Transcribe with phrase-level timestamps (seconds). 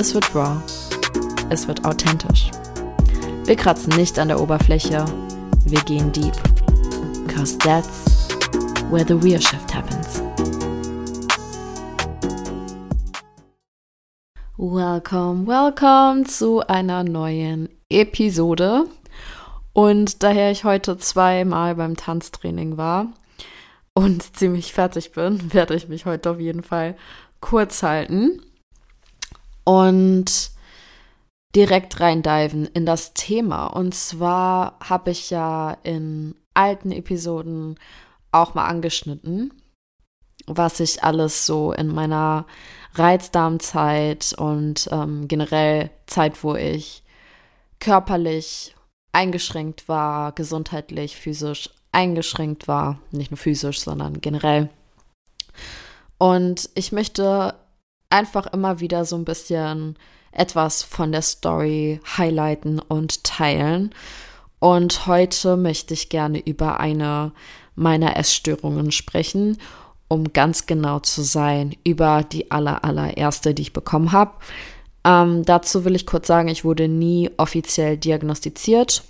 [0.00, 0.56] es wird raw,
[1.50, 2.50] es wird authentisch.
[3.44, 5.04] Wir kratzen nicht an der Oberfläche,
[5.66, 6.32] wir gehen deep.
[7.28, 8.28] Cause that's
[8.90, 10.22] where the real shift happens.
[14.56, 18.86] Welcome, welcome zu einer neuen Episode.
[19.74, 23.12] Und daher ich heute zweimal beim Tanztraining war
[23.92, 26.96] und ziemlich fertig bin, werde ich mich heute auf jeden Fall
[27.42, 28.40] kurz halten
[29.64, 30.50] und
[31.54, 33.66] direkt reindiven in das Thema.
[33.66, 37.78] Und zwar habe ich ja in alten Episoden
[38.32, 39.52] auch mal angeschnitten,
[40.46, 42.46] was ich alles so in meiner
[42.94, 47.02] Reizdarmzeit und ähm, generell Zeit, wo ich
[47.78, 48.74] körperlich
[49.12, 54.68] eingeschränkt war, gesundheitlich, physisch eingeschränkt war, nicht nur physisch, sondern generell.
[56.18, 57.54] Und ich möchte
[58.10, 59.96] einfach immer wieder so ein bisschen
[60.32, 63.94] etwas von der Story highlighten und teilen.
[64.58, 67.32] Und heute möchte ich gerne über eine
[67.74, 69.56] meiner Essstörungen sprechen,
[70.08, 74.32] um ganz genau zu sein, über die aller, allererste, die ich bekommen habe.
[75.04, 79.04] Ähm, dazu will ich kurz sagen, ich wurde nie offiziell diagnostiziert,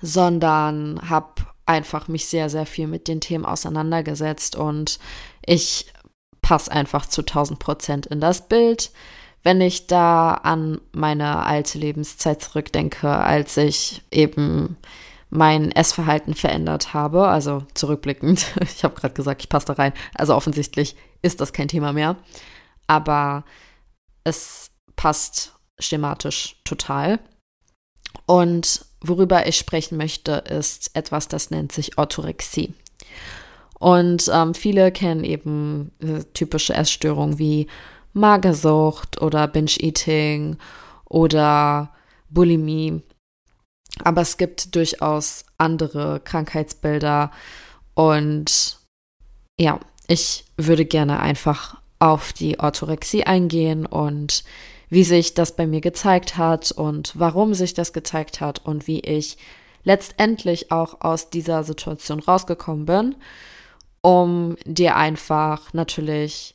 [0.00, 4.98] sondern habe einfach mich sehr, sehr viel mit den Themen auseinandergesetzt und
[5.44, 5.86] ich
[6.48, 8.90] passe einfach zu 1000 Prozent in das Bild.
[9.42, 14.78] Wenn ich da an meine alte Lebenszeit zurückdenke, als ich eben
[15.28, 20.34] mein Essverhalten verändert habe, also zurückblickend, ich habe gerade gesagt, ich passe da rein, also
[20.34, 22.16] offensichtlich ist das kein Thema mehr,
[22.86, 23.44] aber
[24.24, 27.20] es passt schematisch total.
[28.24, 32.72] Und worüber ich sprechen möchte, ist etwas, das nennt sich Orthorexie.
[33.78, 37.68] Und ähm, viele kennen eben äh, typische Essstörungen wie
[38.12, 40.56] Magersucht oder Binge-Eating
[41.04, 41.92] oder
[42.28, 43.02] Bulimie.
[44.02, 47.30] Aber es gibt durchaus andere Krankheitsbilder.
[47.94, 48.78] Und
[49.58, 54.44] ja, ich würde gerne einfach auf die Orthorexie eingehen und
[54.88, 59.00] wie sich das bei mir gezeigt hat und warum sich das gezeigt hat und wie
[59.00, 59.36] ich
[59.84, 63.16] letztendlich auch aus dieser Situation rausgekommen bin
[64.00, 66.54] um dir einfach natürlich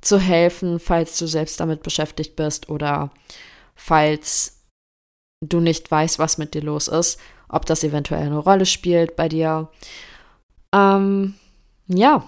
[0.00, 3.10] zu helfen, falls du selbst damit beschäftigt bist oder
[3.74, 4.62] falls
[5.42, 9.28] du nicht weißt, was mit dir los ist, ob das eventuell eine Rolle spielt bei
[9.28, 9.68] dir.
[10.74, 11.34] Ähm,
[11.86, 12.24] ja,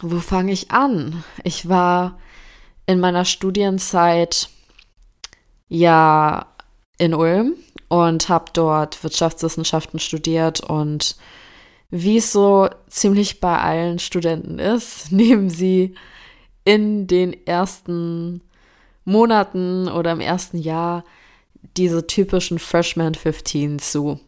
[0.00, 1.24] wo fange ich an?
[1.44, 2.18] Ich war
[2.86, 4.48] in meiner Studienzeit
[5.68, 6.46] ja
[6.98, 7.54] in Ulm
[7.88, 11.16] und habe dort Wirtschaftswissenschaften studiert und
[11.92, 15.94] wie es so ziemlich bei allen Studenten ist, nehmen sie
[16.64, 18.40] in den ersten
[19.04, 21.04] Monaten oder im ersten Jahr
[21.76, 24.18] diese typischen Freshman 15 zu.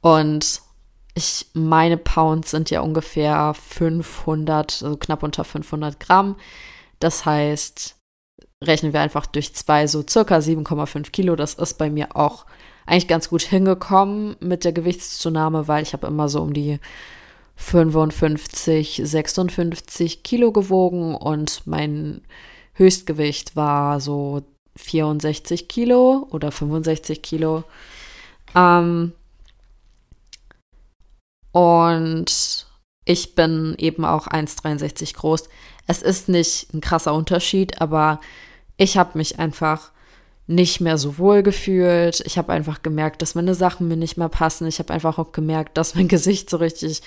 [0.00, 0.60] Und
[1.14, 6.36] ich meine Pounds sind ja ungefähr 500, also knapp unter 500 Gramm.
[7.00, 7.96] Das heißt,
[8.62, 11.34] rechnen wir einfach durch zwei, so circa 7,5 Kilo.
[11.34, 12.44] Das ist bei mir auch
[12.88, 16.80] eigentlich ganz gut hingekommen mit der Gewichtszunahme, weil ich habe immer so um die
[17.56, 22.22] 55, 56 Kilo gewogen und mein
[22.74, 24.42] Höchstgewicht war so
[24.76, 27.64] 64 Kilo oder 65 Kilo.
[28.54, 29.12] Ähm,
[31.52, 32.66] und
[33.04, 35.48] ich bin eben auch 1,63 groß.
[35.86, 38.20] Es ist nicht ein krasser Unterschied, aber
[38.76, 39.90] ich habe mich einfach
[40.48, 42.20] nicht mehr so wohl gefühlt.
[42.24, 44.66] Ich habe einfach gemerkt, dass meine Sachen mir nicht mehr passen.
[44.66, 47.02] Ich habe einfach auch gemerkt, dass mein Gesicht so richtig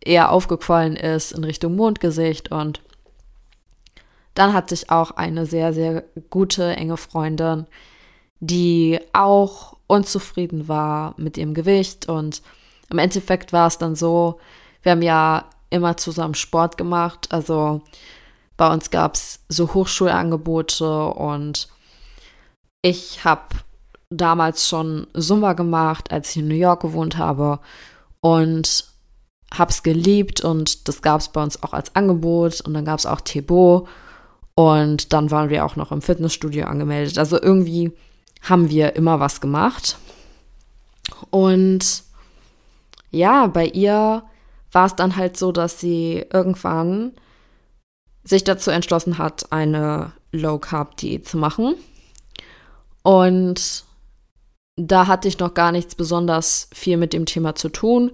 [0.00, 2.52] eher aufgequollen ist in Richtung Mondgesicht.
[2.52, 2.80] Und
[4.34, 7.66] dann hatte ich auch eine sehr, sehr gute, enge Freundin,
[8.38, 12.08] die auch unzufrieden war mit ihrem Gewicht.
[12.08, 12.40] Und
[12.88, 14.38] im Endeffekt war es dann so,
[14.82, 17.32] wir haben ja immer zusammen Sport gemacht.
[17.32, 17.80] Also
[18.56, 21.68] bei uns gab es so Hochschulangebote und
[22.86, 23.56] ich habe
[24.10, 27.58] damals schon Zumba gemacht, als ich in New York gewohnt habe
[28.20, 28.84] und
[29.52, 33.00] habe es geliebt und das gab es bei uns auch als Angebot und dann gab
[33.00, 33.88] es auch Tebo
[34.54, 37.18] Und dann waren wir auch noch im Fitnessstudio angemeldet.
[37.18, 37.92] Also irgendwie
[38.42, 39.98] haben wir immer was gemacht.
[41.30, 42.04] Und
[43.10, 44.22] ja, bei ihr
[44.70, 47.12] war es dann halt so, dass sie irgendwann
[48.22, 51.74] sich dazu entschlossen hat, eine Low Carb Diät zu machen.
[53.06, 53.84] Und
[54.74, 58.10] da hatte ich noch gar nichts besonders viel mit dem Thema zu tun,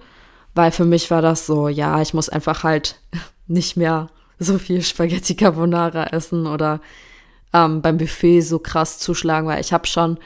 [0.55, 3.01] weil für mich war das so, ja, ich muss einfach halt
[3.47, 6.83] nicht mehr so viel Spaghetti Carbonara essen oder
[7.55, 10.19] ähm, beim Buffet so krass zuschlagen, weil ich habe schon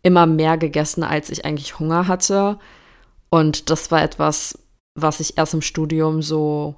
[0.00, 2.58] immer mehr gegessen, als ich eigentlich Hunger hatte.
[3.28, 4.58] Und das war etwas,
[4.94, 6.74] was ich erst im Studium so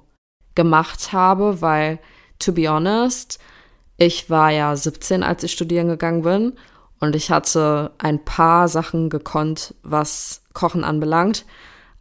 [0.55, 1.99] gemacht habe, weil,
[2.37, 3.39] to be honest,
[3.95, 6.51] ich war ja 17, als ich studieren gegangen bin
[6.99, 11.45] und ich hatte ein paar Sachen gekonnt, was Kochen anbelangt,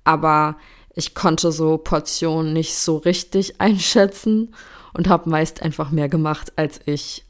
[0.05, 0.57] aber
[0.95, 4.55] ich konnte so Portionen nicht so richtig einschätzen
[4.95, 7.27] und habe meist einfach mehr gemacht, als ich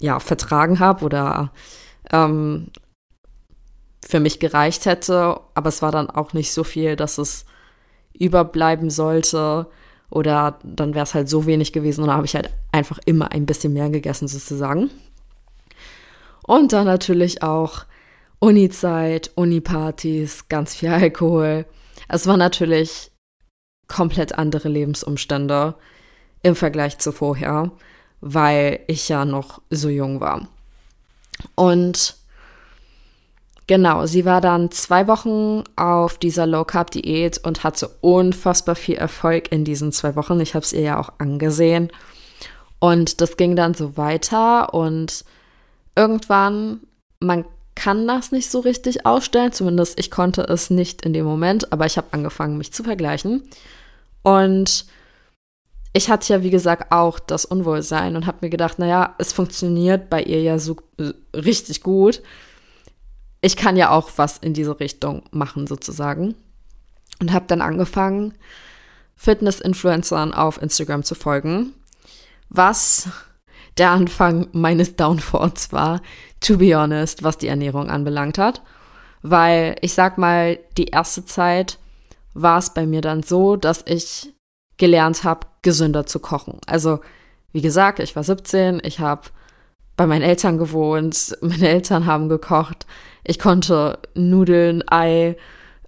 [0.00, 1.52] ja vertragen habe oder
[2.10, 2.68] ähm,
[4.04, 5.40] für mich gereicht hätte.
[5.54, 7.44] Aber es war dann auch nicht so viel, dass es
[8.12, 9.68] überbleiben sollte
[10.10, 13.32] oder dann wäre es halt so wenig gewesen und da habe ich halt einfach immer
[13.32, 14.90] ein bisschen mehr gegessen sozusagen.
[16.46, 17.84] Und dann natürlich auch
[18.38, 21.64] Uni-Zeit, Uni-Partys, ganz viel Alkohol.
[22.08, 23.12] Es waren natürlich
[23.86, 25.74] komplett andere Lebensumstände
[26.42, 27.70] im Vergleich zu vorher,
[28.20, 30.48] weil ich ja noch so jung war.
[31.54, 32.16] Und
[33.66, 38.96] genau, sie war dann zwei Wochen auf dieser Low Carb Diät und hatte unfassbar viel
[38.96, 40.40] Erfolg in diesen zwei Wochen.
[40.40, 41.90] Ich habe es ihr ja auch angesehen.
[42.80, 45.24] Und das ging dann so weiter und
[45.96, 46.80] irgendwann,
[47.20, 47.44] man
[47.74, 51.86] kann das nicht so richtig ausstellen, zumindest ich konnte es nicht in dem Moment, aber
[51.86, 53.42] ich habe angefangen, mich zu vergleichen.
[54.22, 54.86] Und
[55.92, 60.08] ich hatte ja, wie gesagt, auch das Unwohlsein und habe mir gedacht, naja, es funktioniert
[60.10, 62.22] bei ihr ja so äh, richtig gut.
[63.40, 66.34] Ich kann ja auch was in diese Richtung machen, sozusagen.
[67.20, 68.34] Und habe dann angefangen,
[69.16, 71.74] Fitness-Influencern auf Instagram zu folgen,
[72.48, 73.08] was
[73.78, 76.00] der Anfang meines Downfalls war,
[76.40, 78.62] to be honest, was die Ernährung anbelangt hat.
[79.22, 81.78] Weil ich sag mal, die erste Zeit
[82.34, 84.32] war es bei mir dann so, dass ich
[84.78, 86.58] gelernt habe, gesünder zu kochen.
[86.66, 87.00] Also,
[87.52, 89.22] wie gesagt, ich war 17, ich habe
[89.96, 92.86] bei meinen Eltern gewohnt, meine Eltern haben gekocht,
[93.24, 95.36] ich konnte Nudeln, Ei,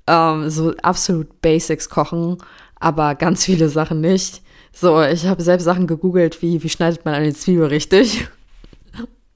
[0.07, 2.39] ähm, so absolut Basics kochen,
[2.79, 4.43] aber ganz viele Sachen nicht.
[4.75, 8.27] So, ich habe selbst Sachen gegoogelt, wie, wie schneidet man eine Zwiebel richtig?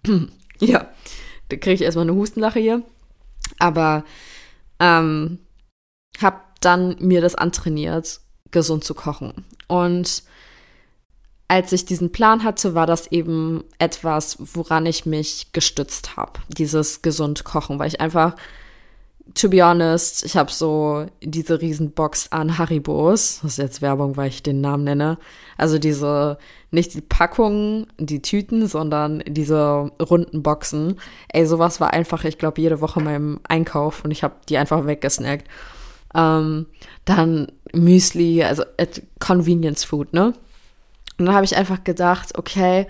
[0.58, 0.88] ja,
[1.48, 2.82] da kriege ich erstmal eine Hustenlache hier.
[3.60, 4.04] Aber
[4.80, 5.38] ähm,
[6.20, 8.20] habe dann mir das antrainiert,
[8.50, 9.44] gesund zu kochen.
[9.68, 10.24] Und
[11.46, 17.00] als ich diesen Plan hatte, war das eben etwas, woran ich mich gestützt habe, dieses
[17.00, 18.34] gesund kochen, weil ich einfach
[19.34, 23.40] to be honest, ich habe so diese Riesenbox an Haribos.
[23.42, 25.18] Das ist jetzt Werbung, weil ich den Namen nenne.
[25.56, 26.38] Also diese,
[26.70, 30.98] nicht die Packungen, die Tüten, sondern diese runden Boxen.
[31.28, 34.86] Ey, sowas war einfach, ich glaube, jede Woche meinem Einkauf und ich habe die einfach
[34.86, 35.48] weggesnackt.
[36.14, 36.66] Ähm,
[37.04, 38.62] dann Müsli, also
[39.18, 40.32] Convenience Food, ne?
[41.18, 42.86] Und dann habe ich einfach gedacht, okay,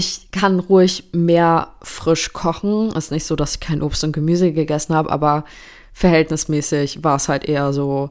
[0.00, 2.90] ich kann ruhig mehr frisch kochen.
[2.92, 5.44] Ist nicht so, dass ich kein Obst und Gemüse gegessen habe, aber
[5.92, 8.08] verhältnismäßig war es halt eher so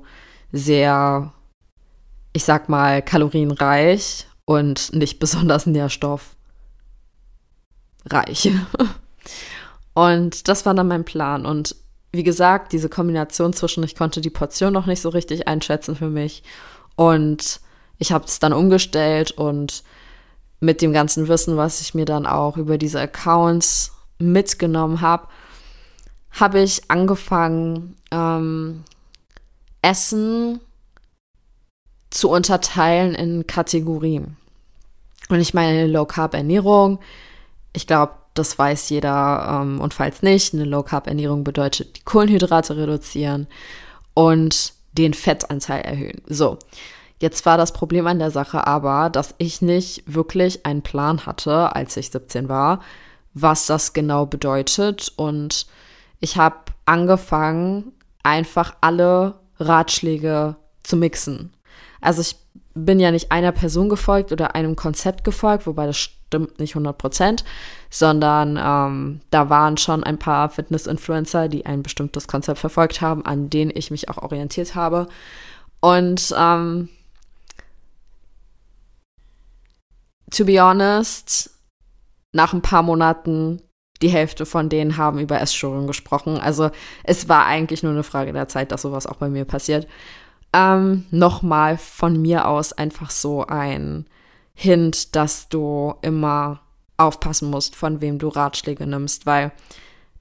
[0.51, 1.33] sehr,
[2.31, 6.29] ich sag mal, kalorienreich und nicht besonders nährstoffreich.
[9.95, 11.47] und das war dann mein Plan.
[11.47, 11.75] Und
[12.11, 16.09] wie gesagt, diese Kombination zwischen, ich konnte die Portion noch nicht so richtig einschätzen für
[16.09, 16.43] mich.
[16.95, 17.61] Und
[17.97, 19.83] ich habe es dann umgestellt und
[20.59, 25.27] mit dem ganzen Wissen, was ich mir dann auch über diese Accounts mitgenommen habe,
[26.31, 28.83] habe ich angefangen, ähm,
[29.81, 30.59] Essen
[32.09, 34.35] zu unterteilen in Kategorien.
[35.29, 36.99] Und ich meine Low Carb Ernährung.
[37.73, 39.61] Ich glaube, das weiß jeder.
[39.61, 43.47] Ähm, und falls nicht, eine Low Carb Ernährung bedeutet die Kohlenhydrate reduzieren
[44.13, 46.21] und den Fettanteil erhöhen.
[46.27, 46.57] So.
[47.19, 51.75] Jetzt war das Problem an der Sache aber, dass ich nicht wirklich einen Plan hatte,
[51.75, 52.79] als ich 17 war,
[53.33, 55.11] was das genau bedeutet.
[55.17, 55.67] Und
[56.19, 57.91] ich habe angefangen,
[58.23, 61.53] einfach alle Ratschläge zu mixen.
[62.01, 62.37] Also ich
[62.73, 66.97] bin ja nicht einer Person gefolgt oder einem Konzept gefolgt, wobei das stimmt nicht 100
[66.97, 67.43] Prozent,
[67.89, 73.49] sondern ähm, da waren schon ein paar Fitness-Influencer, die ein bestimmtes Konzept verfolgt haben, an
[73.49, 75.07] denen ich mich auch orientiert habe.
[75.81, 76.89] Und ähm,
[80.31, 81.49] to be honest,
[82.31, 83.61] nach ein paar Monaten
[84.01, 86.37] die Hälfte von denen haben über Essstörungen gesprochen.
[86.37, 86.71] Also
[87.03, 89.87] es war eigentlich nur eine Frage der Zeit, dass sowas auch bei mir passiert.
[90.53, 94.05] Ähm, Nochmal von mir aus einfach so ein
[94.53, 96.61] Hint, dass du immer
[96.97, 99.51] aufpassen musst, von wem du Ratschläge nimmst, weil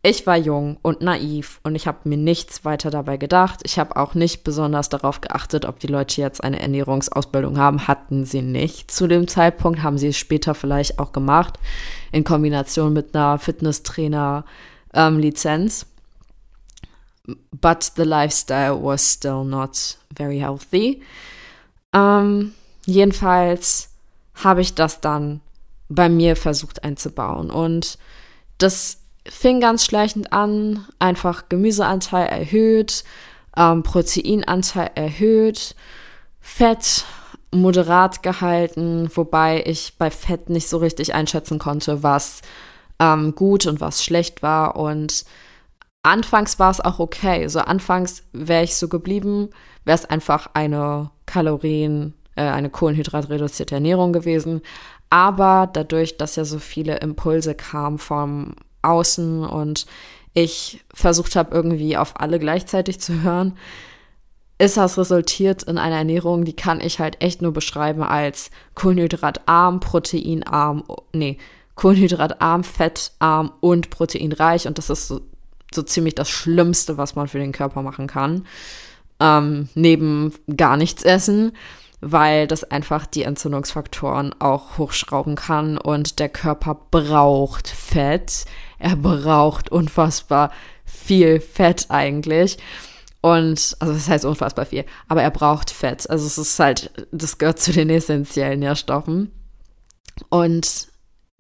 [0.03, 3.59] ich war jung und naiv und ich habe mir nichts weiter dabei gedacht.
[3.65, 7.89] Ich habe auch nicht besonders darauf geachtet, ob die Leute jetzt eine Ernährungsausbildung haben.
[7.89, 11.59] Hatten sie nicht zu dem Zeitpunkt, haben sie es später vielleicht auch gemacht,
[12.13, 15.83] in Kombination mit einer Fitnesstrainer-Lizenz.
[15.83, 15.89] Ähm,
[17.51, 21.03] But the lifestyle was still not very healthy.
[21.93, 22.55] Ähm,
[22.87, 23.91] jedenfalls
[24.35, 25.43] habe ich das dann
[25.91, 27.99] bei mir versucht einzubauen und
[28.57, 33.05] das fing ganz schleichend an, einfach Gemüseanteil erhöht,
[33.57, 35.75] ähm, Proteinanteil erhöht,
[36.41, 37.05] Fett
[37.51, 42.43] moderat gehalten, wobei ich bei Fett nicht so richtig einschätzen konnte, was
[42.99, 44.77] ähm, gut und was schlecht war.
[44.77, 45.25] Und
[46.03, 47.49] anfangs war es auch okay.
[47.49, 49.51] So anfangs wäre ich so geblieben,
[49.85, 54.63] wäre es einfach eine Kalorien, äh, eine kohlenhydratreduzierte Ernährung gewesen.
[55.11, 59.87] Aber dadurch, dass ja so viele Impulse kamen vom außen und
[60.35, 63.57] ich versucht habe, irgendwie auf alle gleichzeitig zu hören,
[64.59, 69.81] ist das resultiert in einer Ernährung, die kann ich halt echt nur beschreiben als kohlenhydratarm,
[69.81, 71.39] proteinarm, nee,
[71.77, 74.67] kohlenhydratarm, fettarm und proteinreich.
[74.67, 75.21] Und das ist so,
[75.73, 78.47] so ziemlich das Schlimmste, was man für den Körper machen kann.
[79.21, 81.53] Ähm, neben gar nichts essen
[82.01, 88.45] weil das einfach die Entzündungsfaktoren auch hochschrauben kann und der Körper braucht Fett.
[88.79, 90.53] Er braucht unfassbar
[90.85, 92.59] viel Fett eigentlich.
[93.21, 96.09] Und, also das heißt unfassbar viel, aber er braucht Fett.
[96.09, 99.33] Also es ist halt, das gehört zu den essentiellen Nährstoffen.
[100.29, 100.89] Und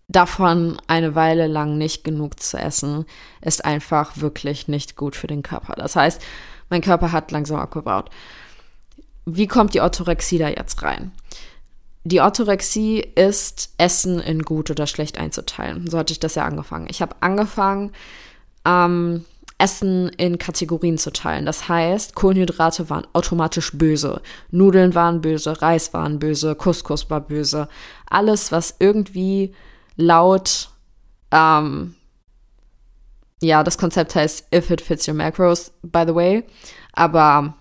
[0.08, 3.04] davon eine Weile lang nicht genug zu essen,
[3.40, 5.74] ist einfach wirklich nicht gut für den Körper.
[5.74, 6.20] Das heißt,
[6.68, 8.10] mein Körper hat langsam abgebaut
[9.36, 11.12] wie kommt die Orthorexie da jetzt rein?
[12.04, 15.90] Die Orthorexie ist Essen in gut oder schlecht einzuteilen.
[15.90, 16.86] So hatte ich das ja angefangen.
[16.88, 17.92] Ich habe angefangen,
[18.64, 19.24] ähm,
[19.58, 21.44] Essen in Kategorien zu teilen.
[21.44, 27.68] Das heißt, Kohlenhydrate waren automatisch böse, Nudeln waren böse, Reis waren böse, Couscous war böse.
[28.08, 29.52] Alles, was irgendwie
[29.96, 30.70] laut,
[31.32, 31.96] ähm,
[33.42, 36.44] ja, das Konzept heißt If it fits your macros, by the way.
[36.92, 37.54] Aber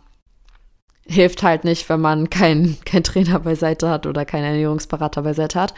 [1.08, 5.74] hilft halt nicht, wenn man keinen kein Trainer beiseite hat oder keinen Ernährungsberater beiseite hat.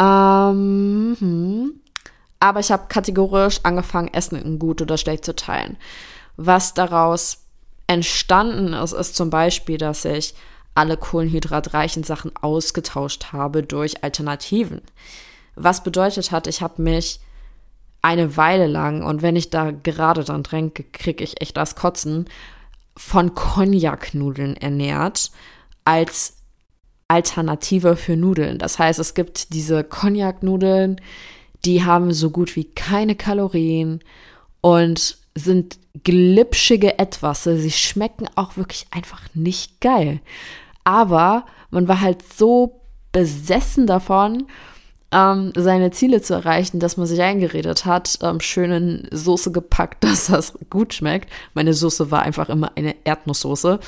[0.00, 1.80] Ähm, hm.
[2.40, 5.76] Aber ich habe kategorisch angefangen, Essen in gut oder schlecht zu teilen.
[6.36, 7.38] Was daraus
[7.88, 10.34] entstanden ist, ist zum Beispiel, dass ich
[10.74, 14.82] alle kohlenhydratreichen Sachen ausgetauscht habe durch Alternativen.
[15.56, 17.18] Was bedeutet hat, ich habe mich
[18.00, 22.26] eine Weile lang, und wenn ich da gerade dran tränke, kriege ich echt das Kotzen,
[22.98, 25.30] von Cognac-Nudeln ernährt
[25.84, 26.38] als
[27.06, 28.58] Alternative für Nudeln.
[28.58, 31.00] Das heißt, es gibt diese Cognac-Nudeln,
[31.64, 34.00] die haben so gut wie keine Kalorien
[34.60, 37.44] und sind glitschige Etwas.
[37.44, 40.20] Sie schmecken auch wirklich einfach nicht geil.
[40.82, 42.80] Aber man war halt so
[43.12, 44.48] besessen davon,
[45.10, 50.04] ähm, seine Ziele zu erreichen, dass man sich eingeredet hat, ähm, schön in Soße gepackt,
[50.04, 51.30] dass das gut schmeckt.
[51.54, 53.80] Meine Soße war einfach immer eine Erdnusssoße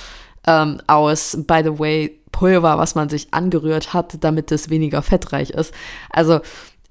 [0.47, 5.51] ähm, aus, by the way, Pulver, was man sich angerührt hat, damit es weniger fettreich
[5.51, 5.75] ist.
[6.11, 6.41] Also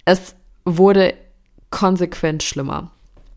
[0.05, 1.13] es wurde
[1.71, 2.91] konsequent schlimmer.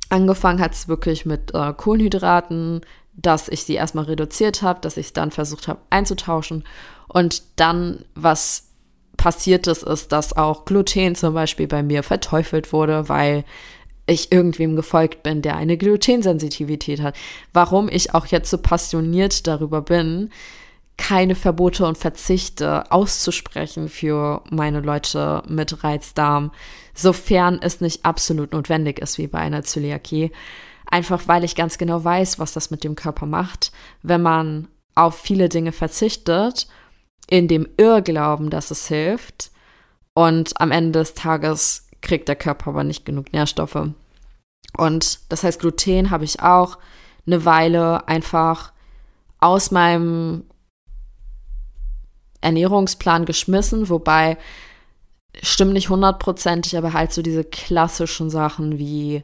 [0.08, 2.82] Angefangen hat es wirklich mit äh, Kohlenhydraten,
[3.14, 6.64] dass ich sie erstmal reduziert habe, dass ich es dann versucht habe einzutauschen
[7.08, 8.71] und dann, was
[9.16, 13.45] passiert ist, ist, dass auch Gluten zum Beispiel bei mir verteufelt wurde, weil
[14.07, 17.16] ich irgendwem gefolgt bin, der eine Glutensensitivität hat.
[17.52, 20.31] Warum ich auch jetzt so passioniert darüber bin,
[20.97, 26.52] keine Verbote und Verzichte auszusprechen für meine Leute mit Reizdarm,
[26.95, 30.33] sofern es nicht absolut notwendig ist, wie bei einer Zöliakie.
[30.87, 35.19] Einfach weil ich ganz genau weiß, was das mit dem Körper macht, wenn man auf
[35.19, 36.66] viele Dinge verzichtet
[37.32, 39.52] in dem Irrglauben, dass es hilft.
[40.12, 43.88] Und am Ende des Tages kriegt der Körper aber nicht genug Nährstoffe.
[44.76, 46.76] Und das heißt, Gluten habe ich auch
[47.26, 48.74] eine Weile einfach
[49.40, 50.44] aus meinem
[52.42, 54.36] Ernährungsplan geschmissen, wobei
[55.42, 59.22] stimmt nicht hundertprozentig, aber halt so diese klassischen Sachen wie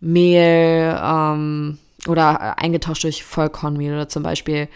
[0.00, 1.76] Mehl ähm,
[2.08, 4.68] oder eingetauscht durch Vollkornmehl oder zum Beispiel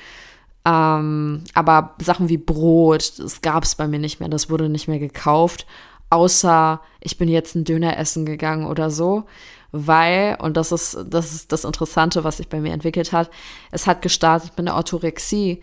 [0.69, 4.87] Ähm, aber Sachen wie Brot, das gab es bei mir nicht mehr, das wurde nicht
[4.87, 5.67] mehr gekauft,
[6.11, 9.25] außer ich bin jetzt ein Döner essen gegangen oder so,
[9.73, 13.31] weil, und das ist, das ist das Interessante, was sich bei mir entwickelt hat,
[13.71, 15.63] es hat gestartet mit einer Orthorexie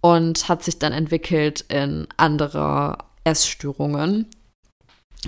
[0.00, 4.26] und hat sich dann entwickelt in andere Essstörungen,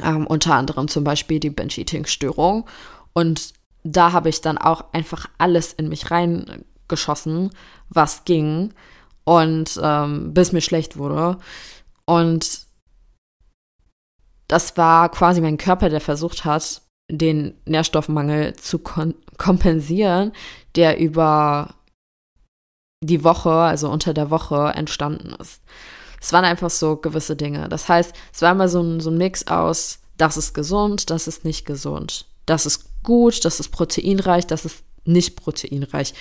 [0.03, 2.65] ähm, unter anderem zum Beispiel die Binge-Eating-Störung.
[3.13, 7.51] Und da habe ich dann auch einfach alles in mich reingeschossen,
[7.91, 8.73] was ging
[9.29, 11.37] und ähm, bis mir schlecht wurde.
[12.07, 12.61] Und
[14.49, 16.81] das war quasi mein Körper, der versucht hat,
[17.11, 20.33] den Nährstoffmangel zu kompensieren,
[20.77, 21.75] der über
[23.05, 25.61] die Woche, also unter der Woche entstanden ist.
[26.23, 27.69] Es waren einfach so gewisse Dinge.
[27.69, 31.29] Das heißt, es war immer so ein, so ein Mix aus, das ist gesund, das
[31.29, 32.25] ist nicht gesund.
[32.47, 36.15] Das ist gut, das ist proteinreich, das ist nicht proteinreich.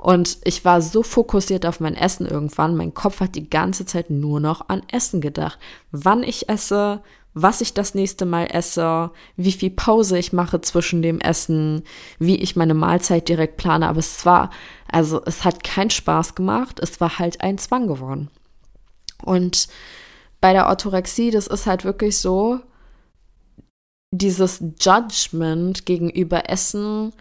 [0.00, 4.08] Und ich war so fokussiert auf mein Essen irgendwann, mein Kopf hat die ganze Zeit
[4.08, 5.58] nur noch an Essen gedacht.
[5.92, 7.02] Wann ich esse,
[7.34, 11.82] was ich das nächste Mal esse, wie viel Pause ich mache zwischen dem Essen,
[12.18, 13.88] wie ich meine Mahlzeit direkt plane.
[13.88, 14.48] Aber es war,
[14.90, 18.30] also es hat keinen Spaß gemacht, es war halt ein Zwang geworden.
[19.22, 19.68] Und
[20.40, 22.60] bei der Orthorexie, das ist halt wirklich so,
[24.12, 27.12] dieses Judgment gegenüber Essen,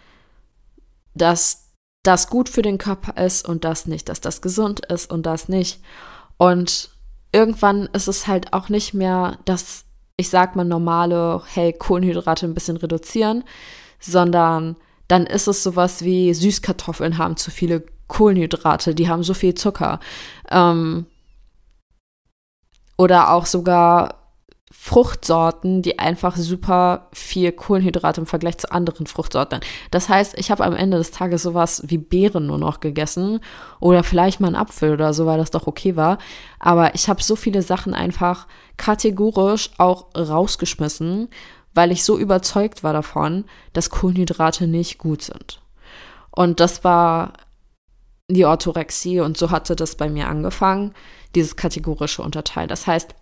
[1.13, 1.69] dass
[2.03, 5.50] das gut für den Körper ist und das nicht, dass das gesund ist und das
[5.50, 5.82] nicht.
[6.38, 6.89] Und
[7.32, 9.86] irgendwann ist es halt auch nicht mehr das,
[10.18, 13.44] ich sag mal, normale, hey, Kohlenhydrate ein bisschen reduzieren,
[14.00, 14.77] sondern
[15.08, 20.00] dann ist es sowas wie Süßkartoffeln haben zu viele Kohlenhydrate, die haben so viel Zucker.
[20.50, 21.06] Ähm,
[22.98, 24.19] oder auch sogar
[24.72, 29.62] Fruchtsorten, die einfach super viel Kohlenhydrate im Vergleich zu anderen Fruchtsorten.
[29.90, 33.40] Das heißt, ich habe am Ende des Tages sowas wie Beeren nur noch gegessen
[33.80, 36.20] oder vielleicht mal einen Apfel oder so, weil das doch okay war.
[36.60, 38.48] Aber ich habe so viele Sachen einfach
[38.78, 41.30] kategorisch auch rausgeschmissen,
[41.74, 45.62] weil ich so überzeugt war davon, dass Kohlenhydrate nicht gut sind.
[46.30, 47.34] Und das war
[48.29, 50.94] die Orthorexie und so hatte das bei mir angefangen,
[51.36, 52.68] dieses kategorische Unterteil.
[52.68, 53.16] Das heißt,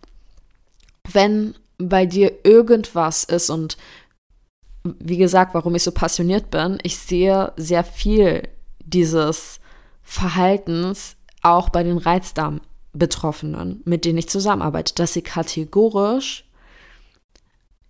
[1.11, 3.77] wenn bei dir irgendwas ist und
[4.83, 8.47] wie gesagt, warum ich so passioniert bin, ich sehe sehr viel
[8.79, 9.59] dieses
[10.01, 16.45] Verhaltens auch bei den Reizdarm-Betroffenen, mit denen ich zusammenarbeite, dass sie kategorisch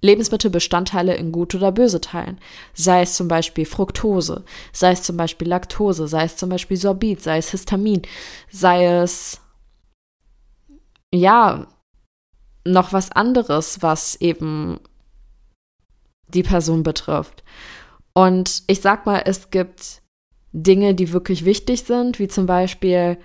[0.02, 2.40] Lebensmittelbestandteile in gut oder böse teilen.
[2.74, 7.22] Sei es zum Beispiel Fructose, sei es zum Beispiel Laktose, sei es zum Beispiel Sorbit,
[7.22, 8.04] sei es Histamin,
[8.52, 9.42] sei es
[11.12, 11.68] ja
[12.68, 14.80] noch was anderes, was eben
[16.28, 17.44] die Person betrifft.
[18.14, 20.02] Und ich sag mal, es gibt
[20.52, 23.18] Dinge, die wirklich wichtig sind, wie zum Beispiel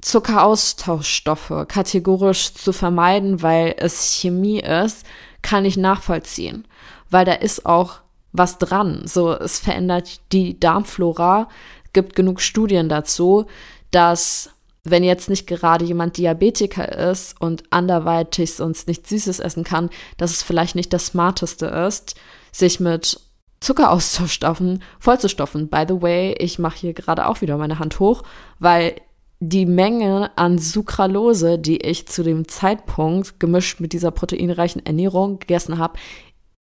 [0.00, 5.04] Zuckeraustauschstoffe kategorisch zu vermeiden, weil es Chemie ist,
[5.42, 6.66] kann ich nachvollziehen,
[7.10, 8.00] weil da ist auch
[8.32, 9.02] was dran.
[9.06, 11.48] So, es verändert die Darmflora.
[11.92, 13.46] Gibt genug Studien dazu,
[13.90, 14.50] dass
[14.90, 20.32] wenn jetzt nicht gerade jemand Diabetiker ist und anderweitig sonst nichts Süßes essen kann, dass
[20.32, 22.14] es vielleicht nicht das Smarteste ist,
[22.52, 23.20] sich mit
[23.60, 25.68] Zuckeraustauschstoffen vollzustoffen.
[25.68, 28.22] By the way, ich mache hier gerade auch wieder meine Hand hoch,
[28.58, 28.94] weil
[29.40, 35.78] die Menge an Sucralose, die ich zu dem Zeitpunkt gemischt mit dieser proteinreichen Ernährung gegessen
[35.78, 35.98] habe,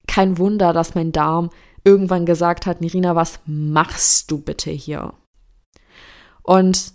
[0.07, 1.49] kein Wunder, dass mein Darm
[1.83, 5.13] irgendwann gesagt hat, Nirina, was machst du bitte hier?
[6.43, 6.93] Und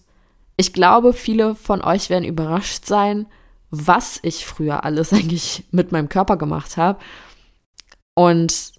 [0.62, 3.26] ich glaube, viele von euch werden überrascht sein,
[3.70, 7.00] was ich früher alles eigentlich mit meinem Körper gemacht habe.
[8.14, 8.72] Und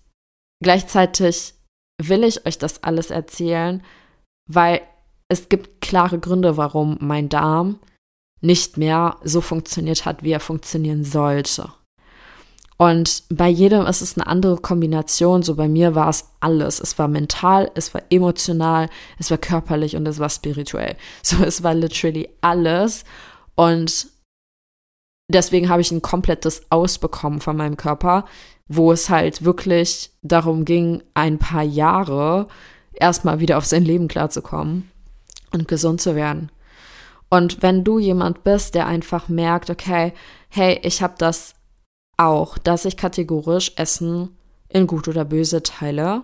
[0.64, 1.56] gleichzeitig
[2.02, 3.84] will ich euch das alles erzählen,
[4.50, 4.80] weil
[5.28, 7.80] es gibt klare Gründe, warum mein Darm
[8.40, 11.70] nicht mehr so funktioniert hat, wie er funktionieren sollte.
[12.84, 15.42] Und bei jedem ist es eine andere Kombination.
[15.42, 16.82] So bei mir war es alles.
[16.82, 20.98] Es war mental, es war emotional, es war körperlich und es war spirituell.
[21.24, 23.06] So es war literally alles.
[23.56, 24.08] Und
[25.32, 28.26] deswegen habe ich ein komplettes Ausbekommen von meinem Körper,
[28.68, 32.50] wo es halt wirklich darum ging, ein paar Jahre
[32.92, 34.92] erstmal wieder auf sein Leben klarzukommen
[35.54, 36.52] und gesund zu werden.
[37.30, 40.12] Und wenn du jemand bist, der einfach merkt, okay,
[40.50, 41.56] hey, ich habe das
[42.18, 44.30] auch, dass ich kategorisch Essen
[44.70, 46.24] in gut oder böse teile,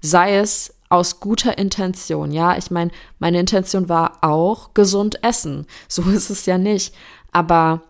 [0.00, 2.30] sei es aus guter Intention.
[2.32, 5.66] Ja, ich meine, meine Intention war auch gesund essen.
[5.88, 6.94] So ist es ja nicht.
[7.32, 7.82] Aber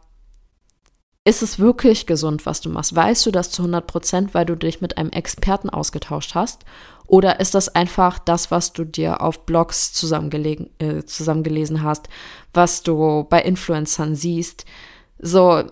[1.25, 2.95] ist es wirklich gesund, was du machst?
[2.95, 6.65] Weißt du das zu 100 Prozent, weil du dich mit einem Experten ausgetauscht hast?
[7.09, 12.09] Oder ist das einfach das, was du dir auf Blogs äh, zusammengelesen hast,
[12.55, 14.65] was du bei Influencern siehst?
[15.19, 15.65] So,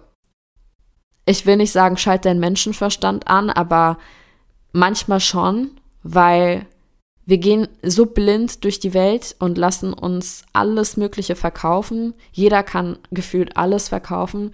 [1.26, 3.98] ich will nicht sagen, schalt deinen Menschenverstand an, aber
[4.72, 5.70] manchmal schon,
[6.02, 6.66] weil
[7.26, 12.12] wir gehen so blind durch die Welt und lassen uns alles Mögliche verkaufen.
[12.32, 14.52] Jeder kann gefühlt alles verkaufen.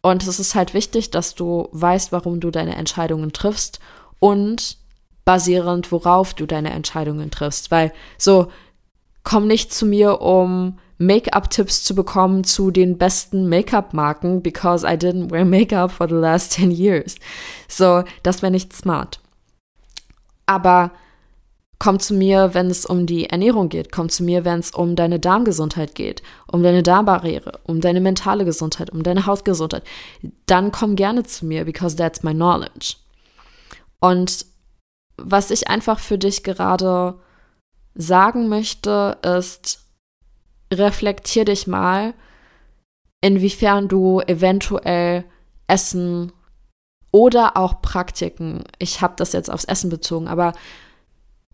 [0.00, 3.80] Und es ist halt wichtig, dass du weißt, warum du deine Entscheidungen triffst
[4.18, 4.78] und
[5.26, 7.70] basierend, worauf du deine Entscheidungen triffst.
[7.70, 8.50] Weil so,
[9.22, 15.30] komm nicht zu mir, um Make-up-Tipps zu bekommen zu den besten Make-up-Marken, because I didn't
[15.30, 17.16] wear Make-up for the last 10 years.
[17.68, 19.20] So, das wäre nicht smart.
[20.46, 20.92] Aber
[21.78, 23.92] Komm zu mir, wenn es um die Ernährung geht.
[23.92, 28.46] Komm zu mir, wenn es um deine Darmgesundheit geht, um deine Darmbarriere, um deine mentale
[28.46, 29.84] Gesundheit, um deine Hautgesundheit.
[30.46, 32.96] Dann komm gerne zu mir, because that's my knowledge.
[34.00, 34.46] Und
[35.18, 37.18] was ich einfach für dich gerade
[37.94, 39.85] sagen möchte, ist,
[40.72, 42.14] reflektier dich mal,
[43.20, 45.24] inwiefern du eventuell
[45.66, 46.32] Essen
[47.12, 50.52] oder auch Praktiken, ich habe das jetzt aufs Essen bezogen, aber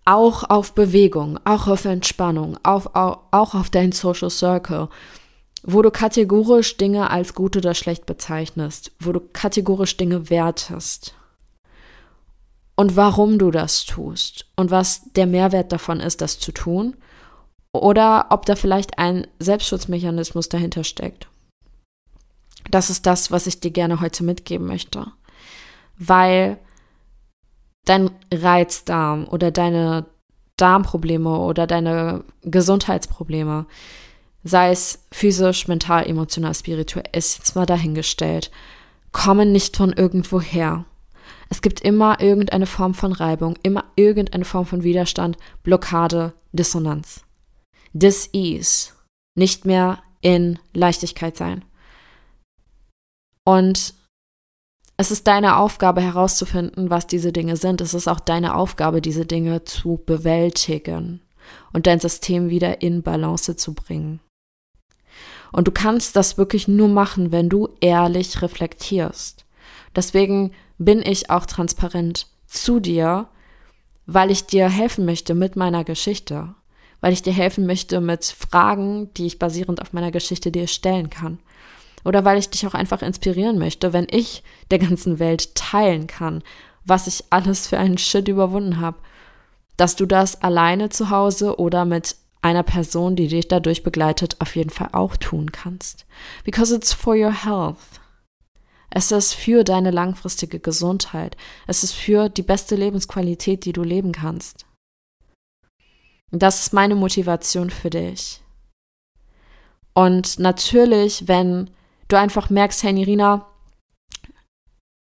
[0.04, 4.88] auch auf Bewegung, auch auf Entspannung, auf, auch, auch auf dein Social Circle,
[5.62, 11.14] wo du kategorisch Dinge als gut oder schlecht bezeichnest, wo du kategorisch Dinge wertest
[12.74, 16.96] und warum du das tust und was der Mehrwert davon ist, das zu tun
[17.72, 21.28] oder ob da vielleicht ein Selbstschutzmechanismus dahinter steckt.
[22.70, 25.06] Das ist das, was ich dir gerne heute mitgeben möchte,
[25.98, 26.58] weil
[27.84, 30.06] dein Reizdarm oder deine
[30.56, 33.66] Darmprobleme oder deine Gesundheitsprobleme,
[34.44, 38.50] sei es physisch, mental, emotional, spirituell, ist jetzt mal dahingestellt,
[39.10, 40.84] kommen nicht von irgendwoher.
[41.48, 47.24] Es gibt immer irgendeine Form von Reibung, immer irgendeine Form von Widerstand, Blockade, Dissonanz.
[47.92, 48.92] Dis-ease.
[49.34, 51.64] Nicht mehr in Leichtigkeit sein.
[53.44, 53.94] Und
[54.96, 57.80] es ist deine Aufgabe herauszufinden, was diese Dinge sind.
[57.80, 61.22] Es ist auch deine Aufgabe, diese Dinge zu bewältigen
[61.72, 64.20] und dein System wieder in Balance zu bringen.
[65.50, 69.44] Und du kannst das wirklich nur machen, wenn du ehrlich reflektierst.
[69.94, 73.28] Deswegen bin ich auch transparent zu dir,
[74.06, 76.54] weil ich dir helfen möchte mit meiner Geschichte,
[77.02, 81.10] weil ich dir helfen möchte mit Fragen, die ich basierend auf meiner Geschichte dir stellen
[81.10, 81.38] kann
[82.04, 86.42] oder weil ich dich auch einfach inspirieren möchte, wenn ich der ganzen Welt teilen kann,
[86.84, 88.98] was ich alles für einen Shit überwunden habe,
[89.76, 94.56] dass du das alleine zu Hause oder mit einer Person, die dich dadurch begleitet, auf
[94.56, 96.06] jeden Fall auch tun kannst.
[96.44, 97.76] Because it's for your health.
[98.90, 101.36] Es ist für deine langfristige Gesundheit.
[101.66, 104.66] Es ist für die beste Lebensqualität, die du leben kannst.
[106.32, 108.40] Das ist meine Motivation für dich.
[109.92, 111.70] Und natürlich, wenn
[112.08, 113.46] du einfach merkst, hey Nirina,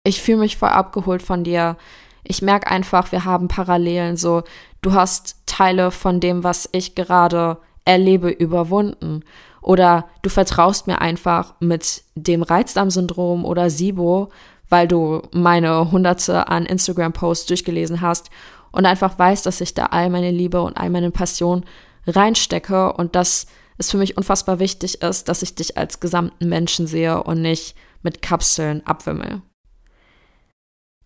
[0.04, 1.76] ich fühle mich voll abgeholt von dir.
[2.24, 4.16] Ich merke einfach, wir haben Parallelen.
[4.16, 4.42] So,
[4.82, 9.22] du hast Teile von dem, was ich gerade erlebe, überwunden.
[9.62, 14.30] Oder du vertraust mir einfach mit dem Reizdarmsyndrom oder SIBO,
[14.68, 18.30] weil du meine hunderte an Instagram-Posts durchgelesen hast
[18.72, 21.64] und einfach weißt, dass ich da all meine Liebe und all meine Passion
[22.06, 23.46] reinstecke und dass
[23.78, 27.74] es für mich unfassbar wichtig ist, dass ich dich als gesamten Menschen sehe und nicht
[28.02, 29.42] mit Kapseln abwimmel.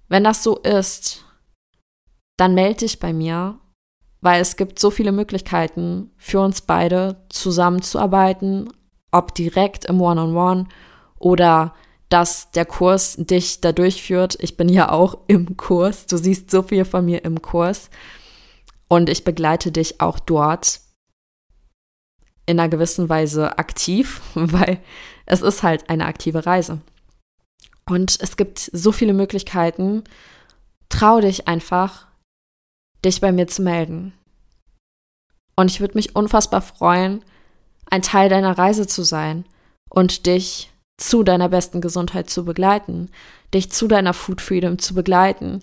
[0.08, 1.24] Wenn das so ist,
[2.36, 3.58] dann melde dich bei mir,
[4.20, 8.72] weil es gibt so viele Möglichkeiten für uns beide zusammenzuarbeiten,
[9.12, 10.68] ob direkt im One-on-One -on -One
[11.18, 11.74] oder
[12.14, 14.36] dass der Kurs dich da durchführt.
[14.38, 16.06] Ich bin ja auch im Kurs.
[16.06, 17.90] Du siehst so viel von mir im Kurs.
[18.86, 20.78] Und ich begleite dich auch dort
[22.46, 24.78] in einer gewissen Weise aktiv, weil
[25.26, 26.80] es ist halt eine aktive Reise.
[27.84, 30.04] Und es gibt so viele Möglichkeiten.
[30.90, 32.06] Trau dich einfach,
[33.04, 34.12] dich bei mir zu melden.
[35.56, 37.24] Und ich würde mich unfassbar freuen,
[37.90, 39.44] ein Teil deiner Reise zu sein
[39.88, 43.10] und dich zu deiner besten Gesundheit zu begleiten,
[43.52, 45.62] dich zu deiner Food Freedom zu begleiten,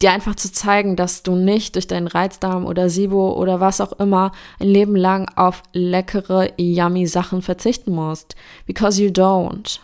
[0.00, 3.92] dir einfach zu zeigen, dass du nicht durch deinen Reizdarm oder SIBO oder was auch
[3.92, 8.34] immer ein Leben lang auf leckere, yummy Sachen verzichten musst.
[8.66, 9.78] Because you don't.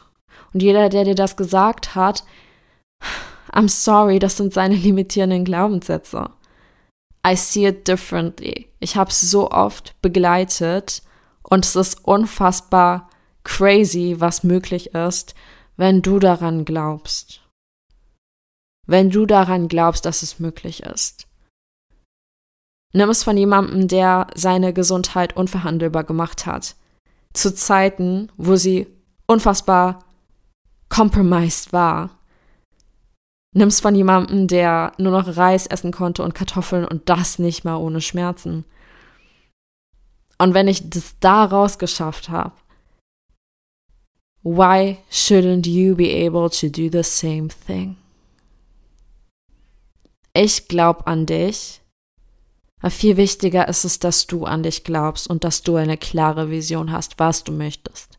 [0.52, 2.24] Und jeder, der dir das gesagt hat,
[3.52, 6.30] I'm sorry, das sind seine limitierenden Glaubenssätze.
[7.26, 8.68] I see it differently.
[8.80, 11.02] Ich habe es so oft begleitet
[11.42, 13.07] und es ist unfassbar
[13.48, 15.34] crazy, was möglich ist,
[15.76, 17.40] wenn du daran glaubst.
[18.86, 21.26] Wenn du daran glaubst, dass es möglich ist.
[22.92, 26.76] Nimm es von jemandem, der seine Gesundheit unverhandelbar gemacht hat.
[27.32, 28.86] Zu Zeiten, wo sie
[29.26, 30.04] unfassbar
[30.90, 32.10] compromised war.
[33.54, 37.64] Nimm es von jemandem, der nur noch Reis essen konnte und Kartoffeln und das nicht
[37.64, 38.66] mal ohne Schmerzen.
[40.36, 42.52] Und wenn ich das da rausgeschafft habe,
[44.42, 47.96] why shouldn't you be able to do the same thing?
[50.34, 51.80] Ich glaube an dich
[52.80, 56.50] aber viel wichtiger ist es, dass du an dich glaubst und dass du eine klare
[56.50, 58.18] Vision hast, was du möchtest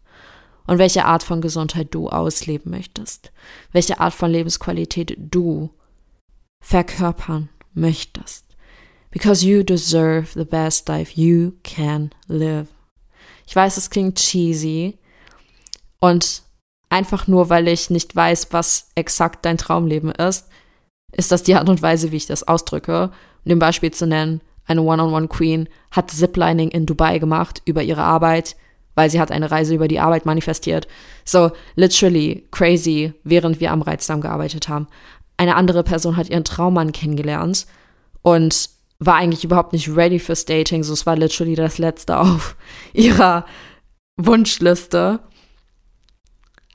[0.67, 3.31] und welche Art von Gesundheit du ausleben möchtest,
[3.71, 5.69] welche Art von Lebensqualität du
[6.61, 8.45] verkörpern möchtest.
[9.11, 12.67] Because you deserve the best life you can live.
[13.47, 14.99] Ich weiß, es klingt cheesy
[15.99, 16.43] und
[16.89, 20.47] einfach nur, weil ich nicht weiß, was exakt dein Traumleben ist,
[21.11, 23.11] ist das die Art und Weise, wie ich das ausdrücke.
[23.45, 28.55] Um dem Beispiel zu nennen, eine One-on-One-Queen, hat Ziplining in Dubai gemacht über ihre Arbeit,
[28.95, 30.87] weil sie hat eine Reise über die Arbeit manifestiert.
[31.25, 34.87] So, literally crazy, während wir am Reizdarm gearbeitet haben.
[35.37, 37.65] Eine andere Person hat ihren Traummann kennengelernt
[38.21, 40.83] und war eigentlich überhaupt nicht ready fürs Dating.
[40.83, 42.55] So, es war literally das letzte auf
[42.93, 43.45] ihrer
[44.17, 45.21] Wunschliste.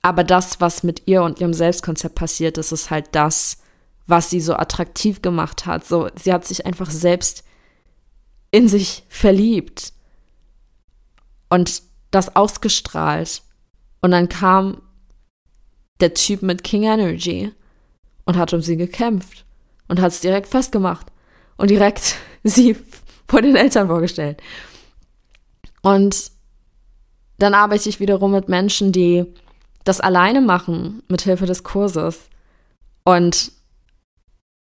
[0.04, 3.56] Aber das, was mit ihr und ihrem Selbstkonzept passiert ist, ist halt das,
[4.06, 5.86] was sie so attraktiv gemacht hat.
[5.86, 7.42] So, sie hat sich einfach selbst
[8.50, 9.94] in sich verliebt
[11.48, 13.40] und das ausgestrahlt.
[14.02, 14.82] Und dann kam
[16.00, 17.52] der Typ mit King Energy
[18.26, 19.46] und hat um sie gekämpft
[19.88, 21.06] und hat es direkt festgemacht
[21.56, 22.76] und direkt sie
[23.26, 24.42] vor den Eltern vorgestellt.
[25.80, 26.30] Und
[27.38, 29.34] dann arbeite ich wiederum mit Menschen, die
[29.84, 32.28] das alleine machen, mit Hilfe des Kurses.
[33.04, 33.52] Und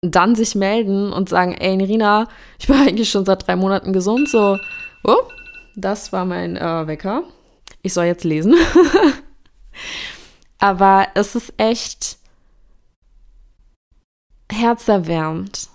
[0.01, 2.27] dann sich melden und sagen, ey Nirina,
[2.59, 4.57] ich bin eigentlich schon seit drei Monaten gesund, so,
[5.03, 5.23] oh,
[5.75, 7.23] das war mein äh, Wecker.
[7.81, 8.55] Ich soll jetzt lesen.
[10.59, 12.17] Aber es ist echt
[14.51, 15.69] herzerwärmend.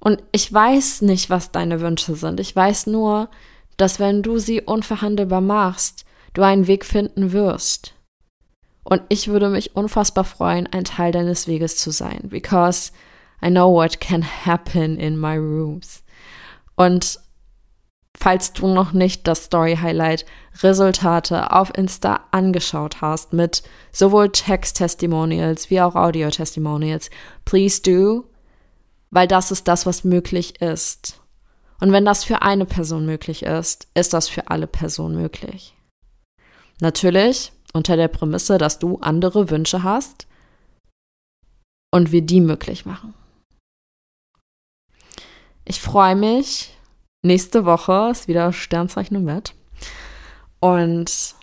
[0.00, 2.40] Und ich weiß nicht, was deine Wünsche sind.
[2.40, 3.28] Ich weiß nur,
[3.76, 7.93] dass wenn du sie unverhandelbar machst, du einen Weg finden wirst.
[8.84, 12.92] Und ich würde mich unfassbar freuen, ein Teil deines Weges zu sein, because
[13.42, 16.04] I know what can happen in my rooms.
[16.76, 17.18] Und
[18.16, 20.24] falls du noch nicht das Story Highlight
[20.62, 27.10] Resultate auf Insta angeschaut hast mit sowohl Text Testimonials wie auch Audio Testimonials,
[27.44, 28.24] please do,
[29.10, 31.20] weil das ist das, was möglich ist.
[31.80, 35.74] Und wenn das für eine Person möglich ist, ist das für alle Personen möglich.
[36.80, 40.26] Natürlich unter der Prämisse, dass du andere Wünsche hast
[41.92, 43.14] und wir die möglich machen.
[45.64, 46.76] Ich freue mich.
[47.22, 49.54] Nächste Woche ist wieder Sternzeichen im Bett.
[50.60, 51.34] Und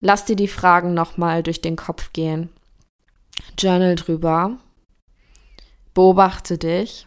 [0.00, 2.50] lass dir die Fragen nochmal durch den Kopf gehen.
[3.58, 4.58] Journal drüber.
[5.92, 7.06] Beobachte dich.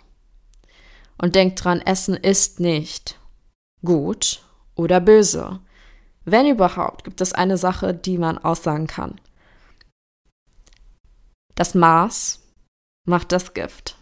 [1.17, 3.19] Und denk dran, Essen ist nicht
[3.83, 4.43] gut
[4.75, 5.59] oder böse.
[6.29, 9.15] Wenn überhaupt, gibt es eine Sache, die man aussagen kann.
[11.55, 12.41] Das Maß
[13.07, 13.95] macht das Gift.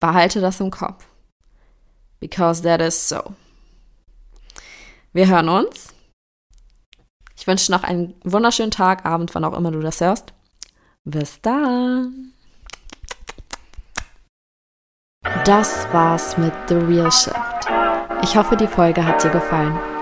[0.00, 1.06] Behalte das im Kopf.
[2.18, 3.36] Because that is so.
[5.12, 5.94] Wir hören uns.
[7.36, 10.32] Ich wünsche noch einen wunderschönen Tag, Abend, wann auch immer du das hörst.
[11.04, 12.32] Bis dann.
[15.44, 17.68] Das war's mit The Real Shift.
[18.24, 20.01] Ich hoffe, die Folge hat dir gefallen.